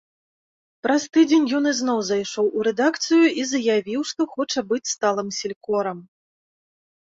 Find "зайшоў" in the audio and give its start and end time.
2.09-2.45